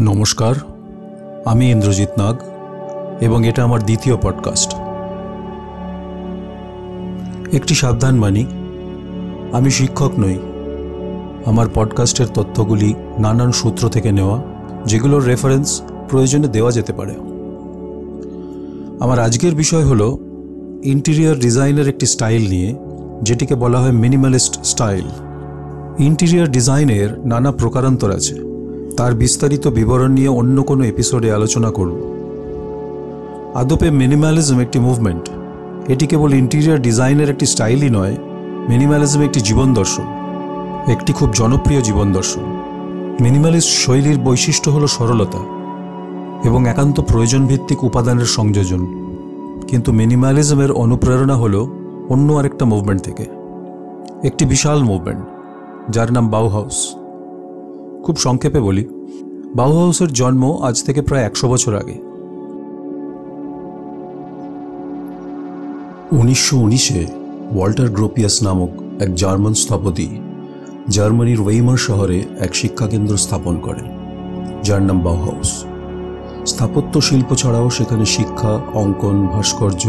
নমস্কার, 0.00 0.54
আমি 1.44 1.70
ইন্দ্রজিৎ 1.70 2.08
নাগ 2.18 2.36
এবং 3.20 3.46
এটা 3.46 3.64
আমার 3.64 3.82
দ্বিতীয় 3.82 4.16
পডকাস্ট 4.16 4.74
একটি 7.54 7.74
সাবধান 7.74 8.16
মানি 8.16 8.46
আমি 9.52 9.70
শিক্ষক 9.70 10.12
নই। 10.18 10.38
আমার 11.46 11.66
পডকাস্টের 11.74 12.26
তথ্যগুলি 12.34 12.94
নানান 13.18 13.52
সূত্র 13.52 13.88
থেকে 13.88 14.12
নেওয়া, 14.12 14.42
যেগুলোর 14.86 15.24
রেফারেন্স 15.24 15.82
প্রয়োজনে 16.08 16.48
দেওয়া 16.48 16.70
যেতে 16.70 16.92
পারে। 16.92 17.12
আমার 19.00 19.18
আজকের 19.18 19.54
বিষয় 19.54 19.84
হল 19.84 20.16
ইন্টেরিয়ার 20.84 21.38
ডিজাইনের 21.38 21.88
একটি 21.88 22.06
স্টাইল 22.06 22.48
নিয়ে, 22.48 22.74
যেটিকে 23.22 23.54
বলা 23.54 23.80
হয় 23.80 23.92
মিনিমালিস্ট 23.92 24.64
স্টাইল 24.64 25.04
ইন্টেরিয়ার 25.98 26.50
ডিজাইনের 26.50 27.26
নানা 27.26 27.52
প্রকারান্তর 27.52 28.10
আছে। 28.10 28.47
তার 28.98 29.14
বিস্তারিত 29.14 29.68
বিবরণ 29.68 30.12
নিয়ে 30.12 30.28
অন্য 30.28 30.62
কোনো 30.62 30.84
এপিসোডে 30.84 31.32
আলোচনা 31.32 31.70
করব। 31.70 31.96
আদপে 33.54 33.90
মিনিমালিজম 33.90 34.60
একটি 34.60 34.78
মুভমেন্ট। 34.78 35.28
এটি 35.90 36.06
কেবল 36.06 36.34
ইন্টেরিয়ার 36.34 36.82
ডিজাইনের 36.82 37.30
একটি 37.30 37.46
স্টাইলই 37.46 37.90
নয়, 37.90 38.16
মিনিমালিজম 38.68 39.20
একটি 39.20 39.40
জীবন 39.40 39.74
দর্শন, 39.74 40.02
একটি 40.90 41.12
খুব 41.12 41.30
জনপ্রিয় 41.32 41.82
জীবন 41.82 42.12
দর্শন। 42.12 42.40
মিনিমালিস্ট 43.20 43.68
শৈলীর 43.68 44.18
বৈশিষ্ট্য 44.18 44.70
হল 44.70 44.86
সরলতা 44.86 45.38
এবং 46.44 46.68
একান্ত 46.68 47.00
প্রয়োজন 47.00 47.46
ভিত্তিক 47.46 47.84
উপাদানের 47.84 48.26
সংযোজন। 48.26 48.86
কিন্তু 49.68 49.92
মিনিমালিজমের 49.92 50.72
অনুপ্রেরণা 50.72 51.34
হল 51.34 51.66
অন্য 52.08 52.32
আরেকটা 52.32 52.64
মুভমেন্ট 52.64 53.02
থেকে। 53.02 53.26
একটি 54.24 54.44
বিশাল 54.44 54.82
মুভমেন্ট, 54.82 55.24
যার 55.90 56.12
নাম 56.12 56.28
বাউ 56.28 56.48
হাউস 56.48 56.94
খুব 58.08 58.20
সংক্ষেপে 58.26 58.60
বলি। 58.60 58.84
বাউ 59.58 59.72
হাউসের 59.78 60.10
জন্ম 60.12 60.42
আজ 60.68 60.76
থেকে 60.86 61.00
প্রায় 61.02 61.24
একশো 61.24 61.46
বছর 61.48 61.72
আগে। 61.82 61.96
উনিশশো 66.18 66.56
উনিশে 66.56 67.00
ওয়াল্টার 67.54 67.88
গ্রোপিয়াস 67.90 68.36
নামক 68.42 68.72
এক 69.04 69.10
জার্মান 69.14 69.54
স্থপতি 69.62 70.08
জার্মানির 70.88 71.40
ওয়েইমার 71.40 71.80
শহরে 71.86 72.18
এক 72.38 72.52
শিক্ষাকেন্দ্র 72.54 73.14
স্থাপন 73.16 73.54
করেন, 73.66 73.86
যার 74.62 74.82
নাম 74.82 74.98
বাউ 75.02 75.18
হাউস 75.26 75.50
স্থাপত্য 76.50 76.94
শিল্প 77.00 77.30
ছাড়াও 77.34 77.66
সেখানে 77.70 78.04
শিক্ষা, 78.16 78.52
অঙ্কন, 78.82 79.16
ভাস্কর্য, 79.26 79.84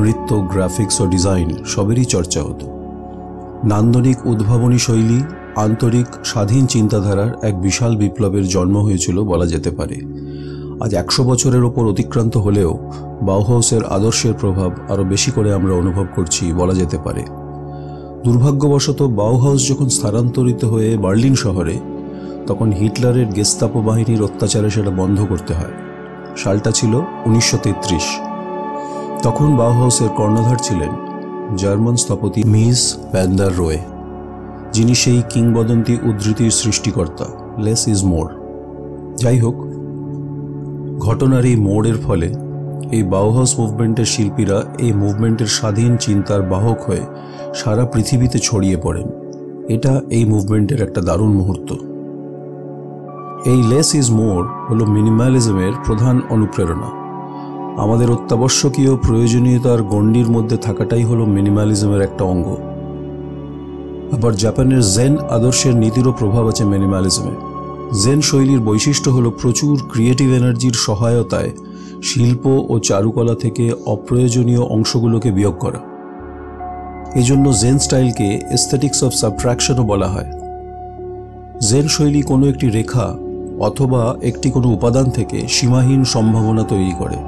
নৃত্য 0.00 0.30
গ্রাফিক্স 0.52 0.96
ও 1.02 1.04
ডিজাইন 1.06 1.48
সবেরই 1.64 2.04
চর্চা 2.04 2.40
হতো। 2.42 2.66
নান্দনিক 3.64 4.18
উদ্ভাবনী 4.26 4.78
শৈলী 4.78 5.20
আন্তরিক, 5.56 6.06
স্বাধীন 6.24 6.66
চিন্তাধারার 6.66 7.38
এক 7.42 7.60
বিশাল 7.60 7.96
বিপ্লবের 7.96 8.48
জন্ম 8.48 8.76
হয়েছিল 8.76 9.24
বলা 9.24 9.46
যেতে 9.46 9.70
পারে। 9.70 10.00
আজ 10.80 10.94
একশো 10.94 11.24
বছরের 11.24 11.64
ওপর 11.64 11.86
অতিক্রান্ত 11.86 12.36
হলেও 12.36 12.78
বাউহাউসের 13.22 13.84
আদর্শের 13.84 14.32
প্রভাব 14.34 14.70
আরও 14.88 15.04
বেশি 15.04 15.30
করে 15.30 15.52
আমরা 15.52 15.74
অনুভব 15.74 16.06
করছি 16.16 16.52
বলা 16.52 16.74
যেতে 16.74 16.98
পারে। 16.98 17.24
দুর্ভাগ্যবশত 18.24 19.02
বাউহাউস 19.02 19.68
যখন 19.68 19.88
স্থানান্তরিত 19.88 20.64
হয়ে 20.64 20.96
বার্লিন 20.96 21.34
শহরে, 21.34 21.78
তখন 22.46 22.72
হিটলারের 22.72 23.26
গেস্তাপো 23.26 23.80
বাহিনীর 23.80 24.22
অত্যাচারে 24.22 24.70
সেটা 24.70 24.90
বন্ধ 24.90 25.24
করতে 25.24 25.54
হয়। 25.54 25.72
সালটা 26.36 26.70
ছিল 26.70 26.94
উনিশশো 27.26 27.58
তেত্রিশ। 27.62 28.18
তখন 29.22 29.56
বাউহাউসের 29.56 30.08
কর্ণধার 30.08 30.56
ছিলেন 30.62 30.88
জার্মান 31.56 31.96
স্থপতি 31.96 32.44
মিস 32.44 32.96
প্যান্ডার 33.10 33.56
রোয়ে। 33.56 33.89
যিনি 34.72 34.94
সেই 34.94 35.22
কিংবদন্তি 35.30 35.98
উদ্ধৃতির 36.02 36.50
সৃষ্টিকর্তা। 36.50 37.26
লেস 37.58 37.88
ইজ 37.88 38.04
মোর 38.04 38.26
যাই 39.16 39.38
হোক, 39.38 39.54
ঘটনার 40.98 41.44
এই 41.44 41.56
মোড়ের 41.56 41.94
ফলে 42.06 42.34
এই 42.90 43.02
বাউহাউস 43.02 43.60
মুভমেন্টের 43.60 44.04
শিল্পীরা 44.04 44.64
এই 44.78 44.92
মুভমেন্টের 44.92 45.46
স্বাধীন 45.46 45.96
চিন্তার 45.96 46.42
বাহক 46.42 46.78
হয়ে 46.82 47.04
সারা 47.54 47.84
পৃথিবীতে 47.84 48.38
ছড়িয়ে 48.38 48.76
পড়েন। 48.76 49.08
এটা 49.68 50.00
এই 50.10 50.24
মুভমেন্টের 50.24 50.82
একটা 50.82 51.00
দারুণ 51.00 51.32
মুহূর্ত। 51.32 51.72
এই 53.44 53.62
লেস 53.62 53.94
ইজ 53.94 54.10
মোর 54.10 54.44
হল 54.70 54.84
মিনিমালিজমের 54.84 55.72
প্রধান 55.86 56.20
অনুপ্রেরণা। 56.30 56.88
আমাদের 57.82 58.10
অত্যাবশ্যকীয় 58.10 58.96
প্রয়োজনীয়তার 58.96 59.82
গণ্ডির 59.82 60.28
মধ্যে 60.30 60.56
থাকাটাই 60.56 61.02
হলো 61.02 61.26
মিনিমালিজমের 61.26 62.00
একটা 62.00 62.24
অঙ্গ। 62.24 62.69
আবার 64.12 64.32
জাপানের 64.36 64.82
জেন 64.82 65.18
আদর্শের 65.18 65.74
নীতিরও 65.74 66.12
প্রভাব 66.12 66.48
আছে 66.48 66.64
মিনিমালিজমে 66.64 67.34
জেন 68.04 68.20
শৈলীর 68.20 68.60
বৈশিষ্ট্য 68.60 69.10
হল 69.10 69.30
প্রচুর 69.30 69.74
ক্রিয়েটিভ 69.92 70.28
এনার্জির 70.32 70.72
সহায়তায় 70.72 71.50
শিল্প 72.02 72.46
ও 72.68 72.78
চারুকলা 72.78 73.34
থেকে 73.34 73.72
অপ্রয়োজনীয় 73.86 74.60
অংশগুলোকে 74.60 75.30
বিয়োগ 75.30 75.56
করা। 75.58 75.80
এই 77.14 77.22
জন্য 77.22 77.52
জেন 77.52 77.78
স্টাইলকে 77.78 78.28
এস্থেটিক্স 78.50 79.04
অফ 79.04 79.12
সাবট্রাকশনও 79.12 79.84
বলা 79.84 80.06
হয়। 80.06 80.30
জেন 81.60 81.86
শৈলী 81.88 82.22
কোনো 82.22 82.48
একটি 82.48 82.70
রেখা 82.70 83.06
অথবা 83.60 84.16
একটি 84.22 84.50
কোনো 84.50 84.68
উপাদান 84.68 85.10
থেকে 85.10 85.48
সীমাহীন 85.48 86.04
সম্ভাবনা 86.04 86.62
তৈরি 86.62 86.94
করে। 86.98 87.18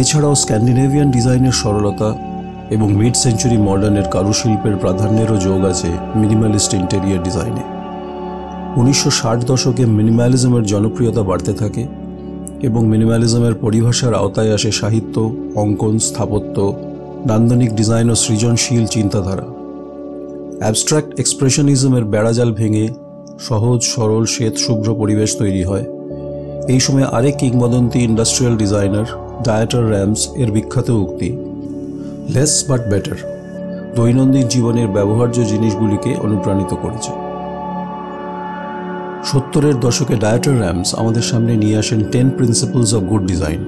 এছাড়াও 0.00 0.34
স্ক্যান্ডিনেভিয়ান 0.34 1.10
ডিজাইনের 1.10 1.52
সরলতা 1.52 2.08
এবং 2.70 2.94
মিড 2.94 3.16
সেঞ্চুরি 3.16 3.58
মডার্নের 3.58 4.04
কারুশিল্পের 4.04 4.76
প্রাধান্যেরও 4.76 5.36
যোগ 5.36 5.64
আছে 5.64 5.90
মিনিমালিস্ট 6.16 6.74
ইন্টেরিয়ার 6.74 7.22
ডিজাইনে 7.22 7.64
উনিশশো 8.76 9.10
ষাট 9.10 9.38
দশকে 9.44 9.86
মিনিমালিজমের 9.86 10.64
জনপ্রিয়তা 10.64 11.22
বাড়তে 11.22 11.52
থাকে 11.52 11.86
এবং 12.62 12.86
মিনিমালিজমের 12.86 13.54
পরিভাষার 13.54 14.14
আওতায় 14.14 14.54
আসে 14.54 14.72
সাহিত্য, 14.72 15.34
অঙ্কন, 15.54 15.98
স্থাপত্য, 15.98 16.74
নান্দনিক 17.26 17.74
ডিজাইন 17.74 18.10
ও 18.10 18.14
সৃজনশীল 18.14 18.86
চিন্তাধারা। 18.86 19.46
অ্যাবস্ট্রাক্ট 20.60 21.20
এক্সপ্রেশনিজমের 21.20 22.04
বেড়াজাল 22.04 22.52
ভেঙে 22.52 22.88
সহজ, 23.38 23.82
সরল, 23.82 24.24
শ্বেত, 24.24 24.56
শুভ্র 24.56 24.94
পরিবেশ 24.94 25.36
তৈরি 25.36 25.64
হয়। 25.64 25.84
এই 26.68 26.80
সময় 26.80 27.06
আরেক 27.12 27.36
কিংবদন্তি 27.36 27.98
ইন্ডাস্ট্রিয়াল 27.98 28.56
ডিজাইনার 28.56 29.06
ডায়েটার 29.44 29.90
র্যামস 29.90 30.28
এর 30.36 30.50
বিখ্যাত 30.50 30.90
উক্তি। 30.90 31.47
লেস 32.28 32.64
বাট 32.68 32.80
বেটার 32.90 33.16
দৈনন্দিন 33.96 34.48
জীবনের 34.48 34.88
ব্যবহার্য 34.88 35.44
জিনিসগুলিকে 35.44 36.16
অনুপ্রাণিত 36.16 36.74
করেছে। 36.82 37.12
সত্তরের 39.24 39.80
দশকে 39.80 40.16
ডায়েটার 40.16 40.60
র্যামস 40.60 40.94
আমাদের 40.94 41.22
সামনে 41.22 41.56
নিয়ে 41.56 41.78
আসেন 41.78 42.04
ten 42.12 42.30
principles 42.30 42.94
of 42.94 43.02
good 43.02 43.26
design 43.26 43.64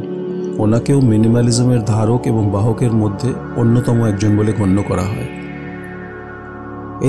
ওনাকেও 0.59 1.01
মিনিমালিজমের 1.01 1.85
ধারক 1.85 2.27
এবং 2.27 2.51
বাহকের 2.51 2.93
মধ্যে 2.93 3.33
অন্যতম 3.57 4.05
একজন 4.05 4.37
বলে 4.37 4.53
গণ্য 4.53 4.83
করা 4.83 5.03
হয়। 5.03 5.29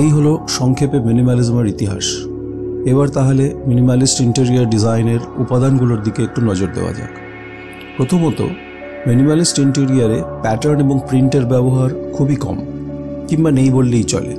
এই 0.02 0.10
হলো 0.10 0.46
সংক্ষেপে 0.48 1.00
মিনিমালিজমের 1.00 1.66
ইতিহাস। 1.66 2.06
এবার 2.86 3.08
তাহলে 3.08 3.54
মিনিমালিস্ট 3.66 4.20
ইন্টেরিয়ার 4.20 4.70
ডিজাইনের 4.70 5.20
উপাদানগুলোর 5.36 6.02
দিকে 6.02 6.22
একটু 6.22 6.40
নজর 6.40 6.66
দেওয়া 6.74 6.92
যাক। 6.92 7.12
প্রথমত 7.96 8.42
মিনিমালিস্ট 9.06 9.58
ইন্টেরিয়ারে 9.58 10.22
প্যাটার্ন 10.42 10.80
এবং 10.80 11.00
প্রিন্টের 11.08 11.44
ব্যবহার 11.46 11.90
খুবই 12.12 12.36
কম, 12.36 12.58
কিংবা 13.28 13.50
নেই 13.50 13.70
বললেই 13.70 14.02
চলে। 14.02 14.34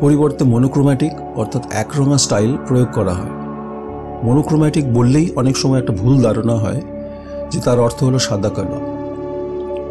পরিবর্তে 0.00 0.44
মনোক্রোম্যাটিক 0.44 1.12
অর্থাৎ 1.36 1.62
একরঙা 1.72 2.18
স্টাইল 2.18 2.56
প্রয়োগ 2.68 2.88
করা 2.94 3.12
হয়। 3.12 3.34
মনোক্রোম্যাটিক 4.24 4.84
বললেই 4.92 5.30
অনেক 5.36 5.56
সময় 5.56 5.78
একটা 5.78 5.92
ভুল 5.92 6.22
ধারণা 6.22 6.54
হয়, 6.54 6.80
যে 7.50 7.58
তার 7.60 7.78
অর্থ 7.80 7.98
হলো 8.04 8.18
সাদা 8.18 8.48
কালো। 8.48 8.78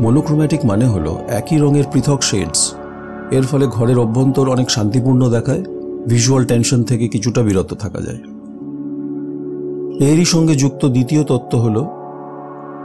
মনোক্রোম্যাটিক 0.01 0.65
মানে 0.65 0.85
হলো 0.85 1.19
একই 1.29 1.57
রঙের 1.57 1.85
পৃথক 1.93 2.23
শেডস 2.23 2.61
এর 3.31 3.43
ফলে 3.43 3.67
ঘরের 3.67 3.97
অভ্যন্তর 3.99 4.49
অনেক 4.49 4.69
শান্তিপূর্ণ 4.69 5.29
দেখায় 5.29 5.63
ভিজুয়াল 6.07 6.43
টেনশন 6.45 6.83
থেকে 6.83 7.07
কিছুটা 7.07 7.41
বিরত 7.41 7.73
থাকা 7.73 7.99
যায়। 8.01 8.21
এরই 10.11 10.25
সঙ্গে 10.25 10.55
যুক্ত 10.55 10.85
দ্বিতীয় 10.85 11.23
তত্ত্ব 11.23 11.53
হলো 11.57 12.00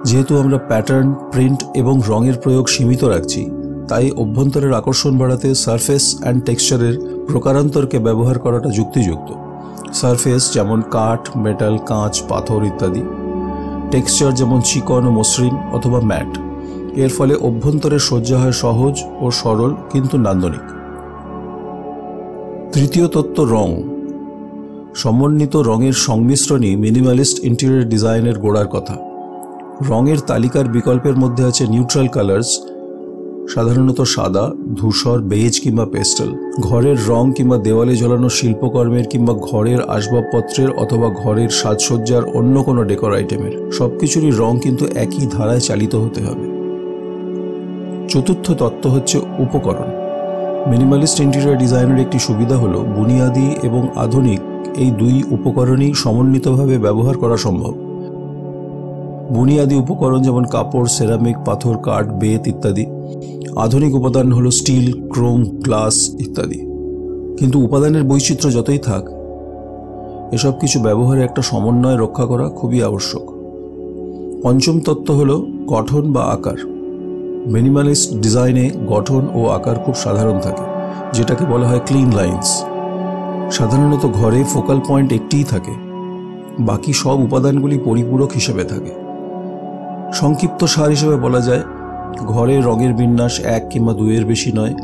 যেহেতু 0.06 0.38
আমরা 0.38 0.58
প্যাটার্ন 0.58 1.14
প্রিন্ট 1.32 1.64
এবং 1.76 2.00
রঙের 2.08 2.34
প্রয়োগ 2.34 2.68
সীমিত 2.68 3.04
রাখছি, 3.04 3.50
তাই 3.88 4.10
অভ্যন্তরের 4.10 4.72
আকর্ষণ 4.72 5.18
বাড়াতে 5.18 5.54
সারফেস 5.54 6.04
অ্যান্ড 6.22 6.44
টেক্সচারের 6.44 6.94
প্রকারান্তরকে 7.26 7.98
ব্যবহার 7.98 8.38
করাটা 8.38 8.68
যুক্তিযুক্ত। 8.68 9.28
সারফেস 9.94 10.52
যেমন 10.52 10.82
কাঠ 10.90 11.36
মেটাল 11.36 11.78
কাঁচ, 11.86 12.22
পাথর 12.28 12.64
ইত্যাদি। 12.64 13.02
টেক্সচার 13.90 14.34
যেমন 14.34 14.60
চিকন 14.60 15.06
ও 15.06 15.10
মসৃণ 15.10 15.54
অথবা 15.72 16.00
ম্যাট 16.00 16.38
এর 16.96 17.08
ফলে 17.08 17.34
অভ্যন্তরের 17.34 17.98
সজ্জা 17.98 18.38
হয় 18.38 18.52
সহজ 18.52 19.04
ও 19.20 19.30
সরল, 19.30 19.74
কিন্তু 19.92 20.18
নান্দনিক। 20.18 20.66
তৃতীয় 22.72 23.08
তত্ত্ব 23.08 23.38
রং। 23.44 23.68
সমন্বিত 24.94 25.56
রঙের 25.56 25.92
সংমিশ্রণই 25.92 26.76
মিনিমালিস্ট 26.76 27.44
ইন্টেরিয়র 27.44 27.88
ডিজাইনের 27.88 28.38
গোড়ার 28.38 28.66
কথা। 28.66 28.96
রঙের 29.82 30.20
তালিকার 30.20 30.68
বিকল্পের 30.68 31.16
মধ্যে 31.16 31.44
আছে 31.44 31.66
নিউট্রাল 31.66 32.08
কালার্স 32.08 32.60
সাধারণত 33.54 34.00
সাদা, 34.00 34.50
ধূসর 34.74 35.20
বেজ 35.20 35.60
কিংবা 35.60 35.86
পেস্টেল 35.86 36.34
ঘরের 36.60 36.96
রং 37.08 37.32
কিংবা 37.32 37.58
দেওয়ালে 37.58 37.96
ঝোলানো 37.96 38.28
শিল্পকর্মের 38.28 39.04
কিংবা 39.04 39.32
ঘরের 39.32 39.80
আসবাবপত্রের 39.82 40.70
অথবা 40.70 41.08
ঘরের 41.08 41.48
সাজসজ্জার 41.48 42.24
অন্য 42.24 42.62
কোনো 42.62 42.84
ডেকোর 42.84 43.14
আইটেমের 43.14 43.72
সবকিছুরই 43.72 44.30
রং 44.30 44.58
কিন্তু 44.60 44.86
একই 44.94 45.26
ধারায় 45.26 45.60
চালিত 45.60 45.94
হতে 45.94 46.20
হবে। 46.20 46.46
চতুর্থ 48.08 48.52
তত্ত্ব 48.52 48.90
হচ্ছে 48.90 49.18
উপকরণ। 49.18 49.90
মিনিমালিস্ট 50.70 51.20
ইন্টেরিয়ার 51.20 51.58
ডিজাইনের 51.58 51.98
একটি 51.98 52.18
সুবিধা 52.18 52.56
হলো, 52.56 52.78
বুনিয়াদি 52.78 53.56
এবং 53.62 53.88
আধুনিক 53.96 54.40
এই 54.76 54.90
দুই 54.90 55.22
উপকরণই 55.30 55.94
সমন্বিতভাবে 55.94 56.78
ব্যবহার 56.78 57.16
করা 57.16 57.36
সম্ভব। 57.36 57.85
বুনিয়াদি 59.30 59.74
উপকরণ 59.74 60.22
যেমন 60.22 60.44
কাপড় 60.44 60.86
সেরামিক 60.86 61.36
পাথর, 61.44 61.76
কাঠ, 61.76 62.04
বেত 62.12 62.46
ইত্যাদি। 62.46 62.86
আধুনিক 63.56 63.94
উপাদান 63.94 64.32
হলো 64.32 64.50
স্টিল, 64.50 65.08
ক্রোম, 65.08 65.44
গ্লাস 65.44 66.10
ইত্যাদি। 66.18 66.60
কিন্তু 67.38 67.64
উপাদানের 67.64 68.04
বৈচিত্র্য 68.04 68.52
যতই 68.52 68.78
থাক, 68.78 69.04
এসব 70.32 70.58
কিছু 70.60 70.80
ব্যবহারে 70.80 71.24
একটা 71.24 71.42
সমন্বয় 71.42 71.96
রক্ষা 71.96 72.26
করা 72.26 72.48
খুবই 72.48 72.82
আবশ্যক। 72.82 73.24
পঞ্চম 74.42 74.80
তত্ত্ব 74.80 75.14
হল 75.14 75.46
গঠন 75.66 76.12
বা 76.12 76.22
আকার। 76.22 76.58
মিনিমালিস্ট 77.46 78.14
ডিজাইনে 78.14 78.70
গঠন 78.86 79.28
ও 79.34 79.46
আকার 79.48 79.74
খুব 79.84 79.94
সাধারণ 79.94 80.38
থাকে, 80.38 80.64
যেটাকে 81.12 81.44
বলা 81.44 81.68
হয় 81.68 81.80
ক্লিন 81.86 82.12
লাইন্স। 82.12 82.64
সাধারণত 83.50 84.06
ঘরে 84.06 84.44
ফোকাল 84.44 84.80
পয়েন্ট 84.88 85.12
একটিই 85.12 85.44
থাকে, 85.44 85.74
বাকি 86.58 86.92
সব 86.92 87.20
উপাদানগুলি 87.20 87.78
পরিপূরক 87.84 88.30
হিসেবে 88.32 88.64
থাকে। 88.64 89.05
সংক্ষিপ্ত 90.12 90.64
সার 90.64 90.90
হিসেবে 90.90 91.16
বলা 91.16 91.40
যায়, 91.40 91.62
ঘরে 92.16 92.60
রঙের 92.60 92.94
বিন্যাস 92.94 93.40
এক 93.40 93.62
কিংবা 93.70 93.92
দুইয়ের 93.92 94.24
বেশি 94.24 94.52
নয়। 94.52 94.74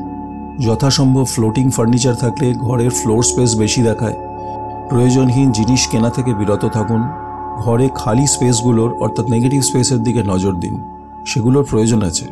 যথাসম্ভব 0.60 1.24
ফ্লোটিং 1.24 1.70
ফার্নিচার 1.70 2.14
থাকলে 2.14 2.54
ঘরের 2.54 2.90
ফ্লোর 2.90 3.22
স্পেস 3.22 3.56
বেশি 3.56 3.82
দেখায়। 3.82 4.14
প্রয়োজনহীন 4.88 5.52
জিনিস 5.52 5.86
কেনা 5.86 6.10
থেকে 6.10 6.34
বিরত 6.34 6.64
থাকুন। 6.64 7.02
ঘরে 7.58 7.88
খালি 7.94 8.26
স্পেসগুলোর 8.26 8.94
অর্থাৎ 9.00 9.26
নেগেটিভ 9.30 9.62
স্পেসের 9.62 10.02
দিকে 10.02 10.22
নজর 10.22 10.52
দিন। 10.52 10.82
সেগুলোর 11.26 11.64
প্রয়োজন 11.70 12.02
আছে। 12.02 12.24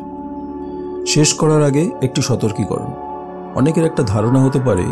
শেষ 1.07 1.33
করার 1.33 1.63
আগে 1.63 1.91
একটি 2.01 2.21
সতর্কীকরণ। 2.21 2.91
অনেকের 3.55 3.85
একটা 3.85 4.03
ধারণা 4.03 4.43
হতে 4.43 4.59
পারে 4.59 4.83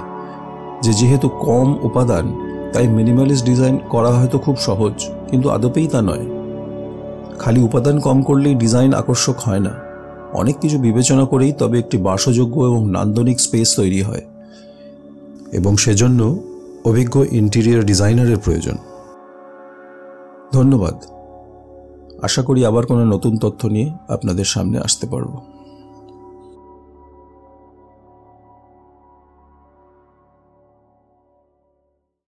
যে 0.81 0.93
যেহেতু 0.93 1.29
কম 1.29 1.75
উপাদান, 1.83 2.33
তাই 2.73 2.87
মিনিমালিস্ট 2.87 3.45
ডিজাইন 3.45 3.79
করা 3.89 4.09
হয়তো 4.09 4.39
খুব 4.39 4.57
সহজ, 4.57 4.93
কিন্তু 5.29 5.49
আদপেই 5.49 5.87
তা 5.87 6.01
নয়। 6.01 6.38
খালি 7.39 7.61
উপাদান 7.61 7.99
কম 7.99 8.21
করলেই 8.21 8.55
ডিজাইন 8.55 8.93
আকর্ষক 8.93 9.35
হয় 9.37 9.59
না। 9.59 9.69
অনেক 10.33 10.59
কিছু 10.59 10.79
বিবেচনা 10.79 11.25
করেই 11.25 11.53
তবে 11.53 11.79
একটি 11.79 11.97
বাসযোগ্য 11.97 12.61
এবং 12.61 12.91
নান্দনিক 12.91 13.39
স্পেস 13.39 13.75
তৈরি 13.75 14.01
হয়। 14.01 14.21
এবং 15.51 15.77
সেজন্য 15.77 16.39
অভিজ্ঞ 16.85 17.25
ইন্টেরিয়র 17.31 17.83
ডিজাইনারের 17.83 18.37
প্রয়োজন। 18.37 18.75
ধন্যবাদ। 20.53 20.95
আশা 22.21 22.41
করি 22.41 22.65
আবার 22.65 22.85
কোনো 22.85 23.05
নতুন 23.05 23.37
তথ্য 23.37 23.67
নিয়ে 23.67 23.91
আপনাদের 24.07 24.45
সামনে 24.45 24.79
আসতে 24.79 25.07
পারব। 25.07 25.58